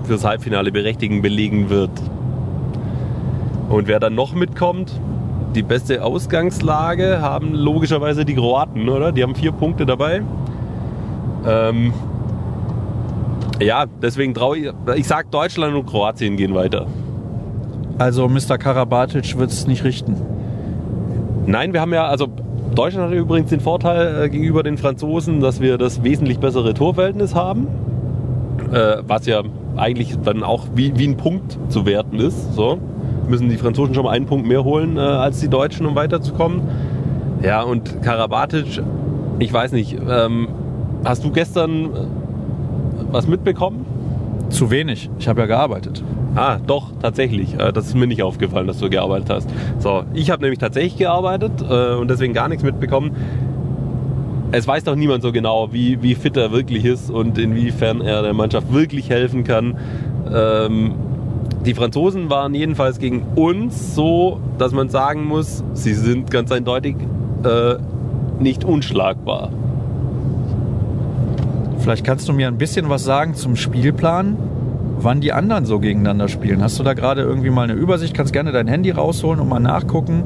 [0.05, 1.91] fürs Halbfinale berechtigen, belegen wird.
[3.69, 4.99] Und wer dann noch mitkommt,
[5.55, 9.13] die beste Ausgangslage haben logischerweise die Kroaten, oder?
[9.13, 10.23] Die haben vier Punkte dabei.
[11.47, 11.93] Ähm,
[13.61, 16.87] ja, deswegen traue ich, ich sag Deutschland und Kroatien gehen weiter.
[17.99, 18.59] Also Mr.
[18.59, 20.17] Karabatic wird es nicht richten.
[21.47, 22.29] Nein, wir haben ja, also
[22.79, 27.35] Deutschland hat übrigens den Vorteil äh, gegenüber den Franzosen, dass wir das wesentlich bessere Torverhältnis
[27.35, 27.67] haben.
[28.73, 29.43] Äh, was ja
[29.77, 32.55] eigentlich dann auch wie, wie ein Punkt zu werten ist.
[32.55, 32.79] So
[33.29, 36.63] müssen die Franzosen schon mal einen Punkt mehr holen äh, als die Deutschen, um weiterzukommen.
[37.43, 38.81] Ja, und Karabatic,
[39.41, 40.47] ich weiß nicht, ähm,
[41.05, 41.89] hast du gestern äh,
[43.11, 43.87] was mitbekommen?
[44.51, 45.11] Zu wenig.
[45.19, 46.03] Ich habe ja gearbeitet.
[46.35, 47.55] Ah, doch, tatsächlich.
[47.59, 49.51] Äh, Das ist mir nicht aufgefallen, dass du gearbeitet hast.
[49.79, 53.13] So, ich habe nämlich tatsächlich gearbeitet äh, und deswegen gar nichts mitbekommen.
[54.51, 58.23] Es weiß doch niemand so genau, wie, wie fit er wirklich ist und inwiefern er
[58.23, 59.77] der Mannschaft wirklich helfen kann.
[60.35, 60.95] Ähm,
[61.67, 66.97] die Franzosen waren jedenfalls gegen uns so, dass man sagen muss, sie sind ganz eindeutig
[67.45, 67.75] äh,
[68.41, 69.51] nicht unschlagbar.
[71.89, 74.37] Vielleicht kannst du mir ein bisschen was sagen zum Spielplan,
[74.99, 76.63] wann die anderen so gegeneinander spielen.
[76.63, 78.13] Hast du da gerade irgendwie mal eine Übersicht?
[78.13, 80.25] Kannst gerne dein Handy rausholen und mal nachgucken,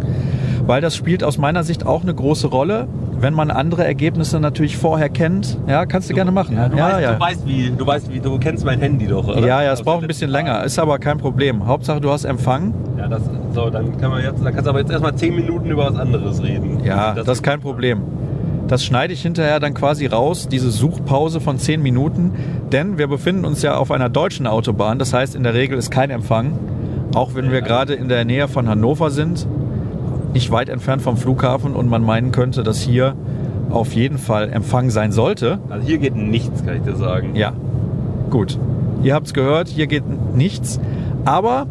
[0.66, 2.88] weil das spielt aus meiner Sicht auch eine große Rolle.
[3.16, 6.56] Wenn man andere Ergebnisse natürlich vorher kennt, ja, kannst du, gerne machen.
[6.56, 7.12] Ja, du, ja, weißt, ja.
[7.12, 9.46] du weißt, wie, du weißt, wie, du kennst mein Handy doch, oder?
[9.46, 11.64] ja, ja, es Aus braucht ein bisschen länger, ist aber kein Problem.
[11.68, 12.74] Hauptsache, du hast Empfang.
[12.98, 13.22] Ja, das,
[13.54, 15.96] so, dann kann man jetzt, dann kannst du aber jetzt erstmal 10 Minuten über was
[15.96, 16.82] anderes reden.
[16.82, 18.02] Ja, das, ist kein Problem.
[18.68, 22.32] Das schneide ich hinterher dann quasi raus, diese Suchpause von 10 Minuten,
[22.70, 25.90] denn wir befinden uns ja auf einer deutschen Autobahn, das heißt in der Regel ist
[25.90, 26.58] kein Empfang,
[27.14, 29.46] auch wenn wir gerade in der Nähe von Hannover sind,
[30.32, 33.14] nicht weit entfernt vom Flughafen und man meinen könnte, dass hier
[33.70, 35.58] auf jeden Fall Empfang sein sollte.
[35.68, 37.34] Also hier geht nichts, kann ich dir sagen.
[37.34, 37.52] Ja,
[38.30, 38.58] gut.
[39.02, 40.80] Ihr habt es gehört, hier geht nichts,
[41.24, 41.66] aber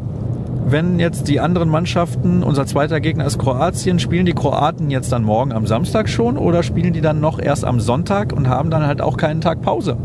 [0.65, 5.23] wenn jetzt die anderen Mannschaften, unser zweiter Gegner ist Kroatien, spielen die Kroaten jetzt dann
[5.23, 8.85] morgen am Samstag schon oder spielen die dann noch erst am Sonntag und haben dann
[8.85, 9.97] halt auch keinen Tag Pause?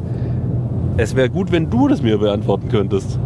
[0.96, 3.18] Es wäre gut, wenn du das mir beantworten könntest.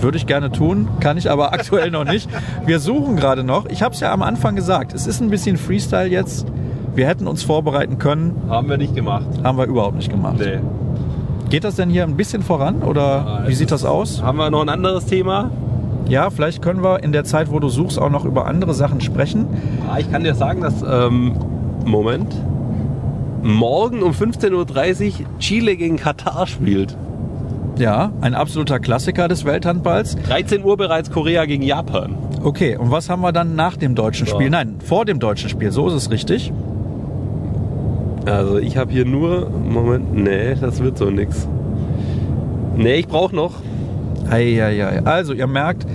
[0.00, 2.28] Würde ich gerne tun, kann ich aber aktuell noch nicht.
[2.66, 3.66] Wir suchen gerade noch.
[3.66, 6.46] Ich habe es ja am Anfang gesagt, es ist ein bisschen Freestyle jetzt.
[6.94, 9.26] Wir hätten uns vorbereiten können, Haben wir nicht gemacht.
[9.42, 10.36] haben wir überhaupt nicht gemacht.
[10.38, 10.58] Nee.
[11.48, 14.22] Geht das denn hier ein bisschen voran oder wie sieht das aus?
[14.22, 15.50] Haben wir noch ein anderes Thema?
[16.08, 19.00] Ja, vielleicht können wir in der Zeit, wo du suchst, auch noch über andere Sachen
[19.00, 19.46] sprechen.
[19.90, 21.32] Ah, Ich kann dir sagen, dass, ähm,
[21.84, 22.34] Moment,
[23.42, 26.96] morgen um 15.30 Uhr Chile gegen Katar spielt.
[27.78, 30.16] Ja, ein absoluter Klassiker des Welthandballs.
[30.16, 32.16] 13 Uhr bereits Korea gegen Japan.
[32.42, 34.26] Okay, und was haben wir dann nach dem deutschen.
[34.26, 34.48] Spiel?
[34.48, 36.52] Nein, vor dem deutschen Spiel, so ist es richtig.
[38.24, 41.46] Also ich habe hier nur, Moment, nee, das wird so nix.
[42.76, 43.52] Nee, ich brauche noch.
[44.30, 45.04] Eieiei.
[45.04, 45.86] Also, ihr merkt,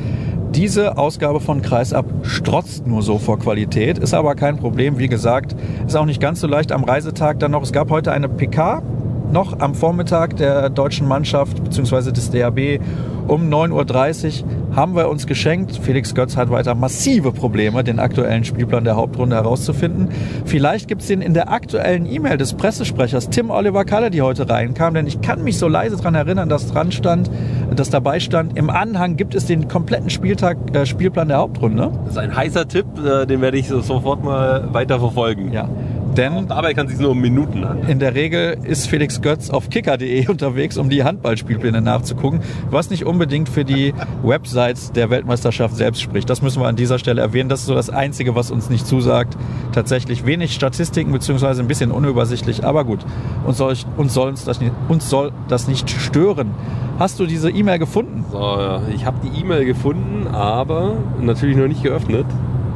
[0.53, 4.99] diese Ausgabe von Kreisab strotzt nur so vor Qualität, ist aber kein Problem.
[4.99, 5.55] Wie gesagt,
[5.87, 7.63] ist auch nicht ganz so leicht am Reisetag dann noch.
[7.63, 8.83] Es gab heute eine PK
[9.31, 12.11] noch am Vormittag der deutschen Mannschaft bzw.
[12.11, 12.81] des DHB
[13.27, 15.79] um 9.30 Uhr haben wir uns geschenkt.
[15.81, 20.09] Felix Götz hat weiter massive Probleme, den aktuellen Spielplan der Hauptrunde herauszufinden.
[20.45, 24.49] Vielleicht gibt es den in der aktuellen E-Mail des Pressesprechers Tim Oliver Kalle, die heute
[24.49, 27.29] reinkam, denn ich kann mich so leise daran erinnern, dass dran stand,
[27.75, 31.91] dass dabei stand, im Anhang gibt es den kompletten Spieltag, äh, Spielplan der Hauptrunde.
[32.03, 35.51] Das ist ein heißer Tipp, äh, den werde ich so- sofort mal weiter verfolgen.
[35.53, 35.69] Ja.
[36.17, 37.89] Denn Dabei kann es sich nur um Minuten handeln.
[37.89, 43.05] In der Regel ist Felix Götz auf kicker.de unterwegs, um die Handballspielpläne nachzugucken, was nicht
[43.05, 43.93] unbedingt für die
[44.23, 46.29] Websites der Weltmeisterschaft selbst spricht.
[46.29, 47.49] Das müssen wir an dieser Stelle erwähnen.
[47.49, 49.37] Das ist so das Einzige, was uns nicht zusagt.
[49.71, 52.99] Tatsächlich wenig Statistiken beziehungsweise ein bisschen unübersichtlich, aber gut.
[53.45, 56.51] Uns soll, uns soll, uns das, nicht, uns soll das nicht stören.
[56.99, 58.25] Hast du diese E-Mail gefunden?
[58.31, 62.25] So, ich habe die E-Mail gefunden, aber natürlich noch nicht geöffnet.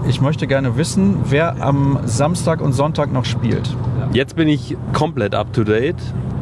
[0.07, 3.75] Ich möchte gerne wissen, wer am Samstag und Sonntag noch spielt.
[4.13, 5.95] Jetzt bin ich komplett up to date.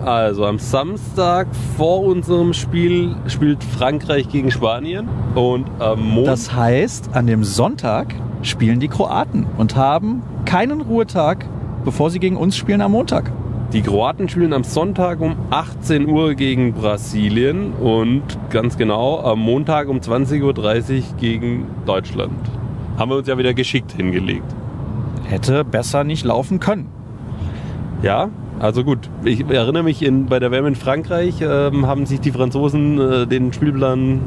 [0.03, 1.47] Also am Samstag
[1.77, 6.33] vor unserem Spiel spielt Frankreich gegen Spanien und am Montag.
[6.33, 11.45] Das heißt, an dem Sonntag spielen die Kroaten und haben keinen Ruhetag,
[11.85, 13.31] bevor sie gegen uns spielen am Montag.
[13.71, 19.87] Die Kroaten spielen am Sonntag um 18 Uhr gegen Brasilien und ganz genau am Montag
[19.87, 22.37] um 20.30 Uhr gegen Deutschland.
[22.97, 24.45] Haben wir uns ja wieder geschickt hingelegt.
[25.23, 26.87] Hätte besser nicht laufen können.
[28.01, 28.29] Ja,
[28.59, 29.09] also gut.
[29.23, 33.27] Ich erinnere mich, in, bei der WM in Frankreich ähm, haben sich die Franzosen äh,
[33.27, 34.21] den Spielplan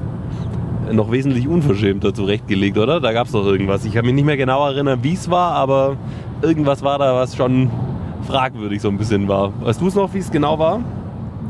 [0.93, 3.01] noch wesentlich unverschämter zurechtgelegt, oder?
[3.01, 3.85] Da gab es doch irgendwas.
[3.85, 5.97] Ich kann mich nicht mehr genau erinnern, wie es war, aber
[6.43, 7.71] irgendwas war da, was schon
[8.27, 9.53] fragwürdig so ein bisschen war.
[9.61, 10.81] Weißt du es noch, wie es genau war?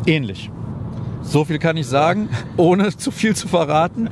[0.06, 0.50] Ähnlich.
[1.22, 4.10] So viel kann ich sagen, ohne zu viel zu verraten.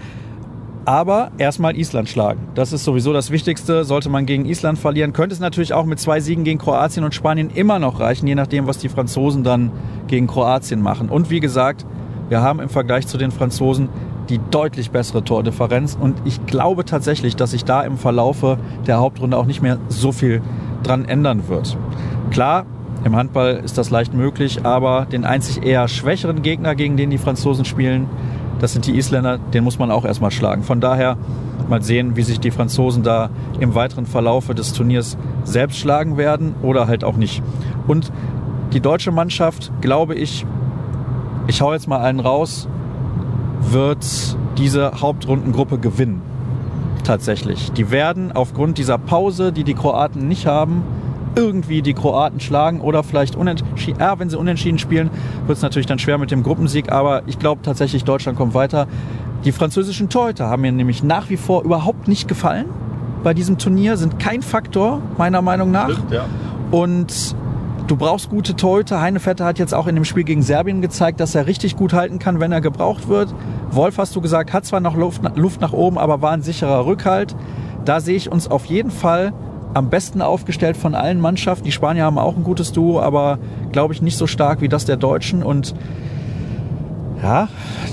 [0.87, 2.41] Aber erstmal Island schlagen.
[2.55, 3.85] Das ist sowieso das Wichtigste.
[3.85, 7.15] Sollte man gegen Island verlieren, könnte es natürlich auch mit zwei Siegen gegen Kroatien und
[7.15, 9.73] Spanien immer noch reichen, je nachdem, was die Franzosen dann
[10.09, 11.09] gegen Kroatien machen.
[11.09, 11.87] Und wie gesagt,
[12.29, 13.89] wir haben im Vergleich zu den Franzosen
[14.29, 15.97] die deutlich bessere Tordifferenz.
[15.99, 20.13] Und ich glaube tatsächlich, dass sich da im Verlaufe der Hauptrunde auch nicht mehr so
[20.13, 20.43] viel
[20.83, 21.77] dran ändern wird.
[22.31, 22.67] Klar,
[23.05, 27.19] im Handball ist das leicht möglich, aber den einzig eher schwächeren Gegner, gegen den die
[27.19, 28.09] Franzosen spielen,
[28.65, 30.63] das sind die Isländer, den muss man auch erstmal schlagen.
[30.63, 31.19] Von daher
[31.69, 33.29] mal sehen, wie sich die Franzosen da
[33.61, 37.43] im weiteren Verlaufe des Turniers selbst schlagen werden oder halt auch nicht.
[37.87, 38.11] Und
[38.73, 40.47] die deutsche Mannschaft, glaube ich,
[41.47, 42.67] ich hau jetzt mal einen raus,
[43.61, 44.07] wird
[44.57, 46.23] diese Hauptrundengruppe gewinnen.
[47.03, 47.71] Tatsächlich.
[47.73, 50.83] Die werden aufgrund dieser Pause, die die Kroaten nicht haben,
[51.37, 54.01] irgendwie die Kroaten schlagen oder vielleicht unentschieden.
[54.01, 55.11] Ja, wenn sie unentschieden spielen,
[55.47, 56.93] wird es natürlich dann schwer mit dem Gruppensieg.
[56.93, 58.87] Aber ich glaube tatsächlich, Deutschland kommt weiter.
[59.45, 62.67] Die französischen Torhüter haben mir nämlich nach wie vor überhaupt nicht gefallen
[63.25, 65.91] bei diesem Turnier, sind kein Faktor, meiner Meinung nach.
[65.91, 66.27] Stimmt, ja.
[66.71, 67.35] Und
[67.87, 69.01] du brauchst gute Torhüter.
[69.01, 72.19] Heinefetter hat jetzt auch in dem Spiel gegen Serbien gezeigt, dass er richtig gut halten
[72.19, 73.35] kann, wenn er gebraucht wird.
[73.71, 76.87] Wolf, hast du gesagt, hat zwar noch Luft, Luft nach oben, aber war ein sicherer
[76.87, 77.35] Rückhalt.
[77.85, 79.33] Da sehe ich uns auf jeden Fall
[79.75, 81.65] am besten aufgestellt von allen Mannschaften.
[81.65, 83.39] Die Spanier haben auch ein gutes Duo, aber
[83.73, 85.43] glaube ich nicht so stark wie das der Deutschen.
[85.43, 85.75] Und
[87.25, 87.49] ja,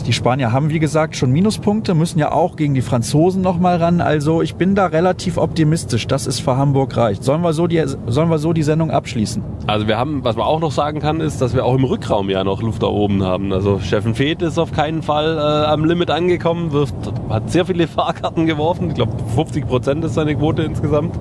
[0.06, 4.02] die Spanier haben wie gesagt schon Minuspunkte, müssen ja auch gegen die Franzosen nochmal ran.
[4.02, 7.24] Also ich bin da relativ optimistisch, dass es für Hamburg reicht.
[7.24, 9.42] Sollen wir, so die, sollen wir so die Sendung abschließen?
[9.68, 12.30] Also wir haben, was man auch noch sagen kann, ist, dass wir auch im Rückraum
[12.30, 13.54] ja noch Luft da oben haben.
[13.54, 16.96] Also Steffen Feeth ist auf keinen Fall äh, am Limit angekommen, wirft,
[17.30, 18.90] hat sehr viele Fahrkarten geworfen.
[18.90, 21.18] Ich glaube 50 Prozent ist seine Quote insgesamt.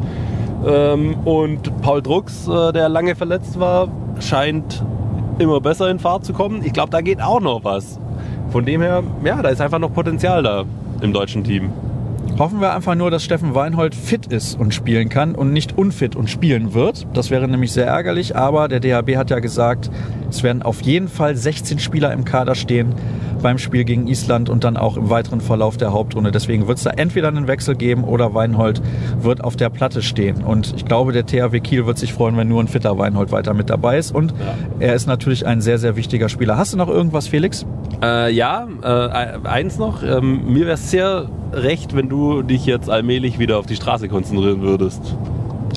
[0.67, 3.89] Ähm, und Paul Drucks, äh, der lange verletzt war,
[4.21, 4.83] scheint
[5.39, 6.63] immer besser in Fahrt zu kommen.
[6.65, 7.99] Ich glaube, da geht auch noch was.
[8.51, 10.65] Von dem her, ja, da ist einfach noch Potenzial da
[11.01, 11.71] im deutschen Team.
[12.39, 16.17] Hoffen wir einfach nur, dass Steffen Weinhold fit ist und spielen kann und nicht unfit
[16.17, 17.07] und spielen wird.
[17.13, 19.91] Das wäre nämlich sehr ärgerlich, aber der DHB hat ja gesagt,
[20.31, 22.95] es werden auf jeden Fall 16 Spieler im Kader stehen
[23.41, 26.31] beim Spiel gegen Island und dann auch im weiteren Verlauf der Hauptrunde.
[26.31, 28.83] Deswegen wird es da entweder einen Wechsel geben oder Weinhold
[29.21, 30.43] wird auf der Platte stehen.
[30.45, 33.55] Und ich glaube, der THW Kiel wird sich freuen, wenn nur ein fitter Weinhold weiter
[33.55, 34.15] mit dabei ist.
[34.15, 34.55] Und ja.
[34.79, 36.57] er ist natürlich ein sehr, sehr wichtiger Spieler.
[36.57, 37.67] Hast du noch irgendwas, Felix?
[38.03, 40.03] Äh, ja, äh, eins noch.
[40.03, 44.09] Ähm, mir wäre es sehr recht, wenn du dich jetzt allmählich wieder auf die Straße
[44.09, 45.17] konzentrieren würdest.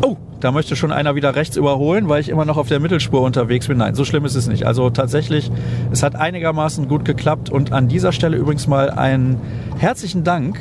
[0.03, 3.21] Oh, da möchte schon einer wieder rechts überholen, weil ich immer noch auf der Mittelspur
[3.21, 3.77] unterwegs bin.
[3.77, 4.65] Nein, so schlimm ist es nicht.
[4.65, 5.49] Also tatsächlich,
[5.91, 9.39] es hat einigermaßen gut geklappt und an dieser Stelle übrigens mal einen
[9.77, 10.59] herzlichen Dank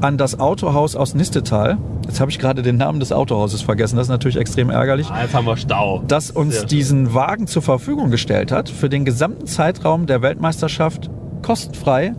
[0.00, 1.78] an das Autohaus aus Nistetal.
[2.06, 3.96] Jetzt habe ich gerade den Namen des Autohauses vergessen.
[3.96, 5.08] Das ist natürlich extrem ärgerlich.
[5.10, 6.02] Ah, jetzt haben wir Stau.
[6.08, 7.14] Das uns diesen.
[7.14, 11.08] Wagen zur Verfügung gestellt hat für den gesamten Zeitraum der Weltmeisterschaft
[11.42, 12.14] kostenfrei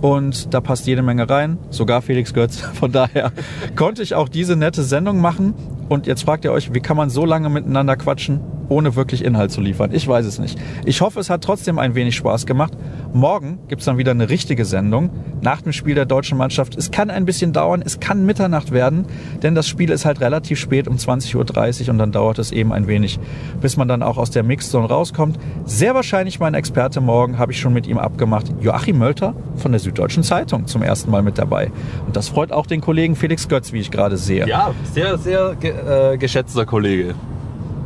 [0.00, 2.60] und da passt jede Menge rein, sogar Felix Götz.
[2.74, 3.32] Von daher
[3.76, 5.54] konnte ich auch diese nette Sendung machen.
[5.88, 8.40] Und jetzt fragt ihr euch, wie kann man so lange miteinander quatschen?
[8.68, 9.90] Ohne wirklich Inhalt zu liefern.
[9.92, 10.58] Ich weiß es nicht.
[10.84, 12.72] Ich hoffe, es hat trotzdem ein wenig Spaß gemacht.
[13.12, 16.76] Morgen gibt's dann wieder eine richtige Sendung nach dem Spiel der deutschen Mannschaft.
[16.76, 19.06] Es kann ein bisschen dauern, es kann Mitternacht werden,
[19.42, 22.72] denn das Spiel ist halt relativ spät um 20.30 Uhr und dann dauert es eben
[22.72, 23.18] ein wenig,
[23.60, 25.38] bis man dann auch aus der Mixzone rauskommt.
[25.64, 29.80] Sehr wahrscheinlich mein Experte morgen, habe ich schon mit ihm abgemacht, Joachim Mölter von der
[29.80, 31.70] Süddeutschen Zeitung zum ersten Mal mit dabei.
[32.06, 34.46] Und das freut auch den Kollegen Felix Götz, wie ich gerade sehe.
[34.46, 37.14] Ja, sehr, sehr ge äh, geschätzter Kollege.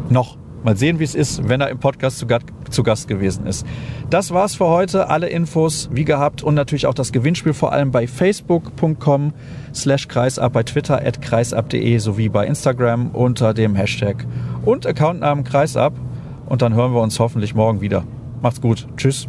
[0.09, 0.37] Noch.
[0.62, 2.27] Mal sehen, wie es ist, wenn er im Podcast zu,
[2.70, 3.66] zu, Gast gewesen ist.
[4.11, 5.09] Das war's für heute.
[5.09, 9.33] Alle Infos wie gehabt und natürlich auch das Gewinnspiel vor allem bei facebook.com
[9.75, 14.27] slash kreisab, bei Twitter at kreisab.de sowie bei Instagram unter dem Hashtag
[14.64, 15.94] und Accountnamen kreisab.
[16.46, 18.05] Und dann hören wir uns hoffentlich morgen wieder.
[18.42, 18.87] Macht's gut.
[18.96, 19.29] Tschüss.